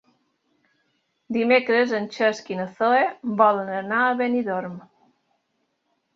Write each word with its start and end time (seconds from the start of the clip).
Dimecres 1.37 1.93
en 1.97 2.07
Cesc 2.15 2.49
i 2.55 2.57
na 2.61 2.65
Zoè 2.81 3.05
volen 3.43 3.71
anar 3.83 4.01
a 4.07 4.19
Benidorm. 4.25 4.83